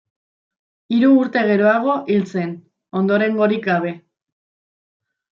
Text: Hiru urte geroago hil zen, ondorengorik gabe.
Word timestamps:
Hiru 0.95 1.09
urte 1.17 1.41
geroago 1.51 1.97
hil 2.13 2.25
zen, 2.35 2.55
ondorengorik 3.01 3.65
gabe. 3.69 3.93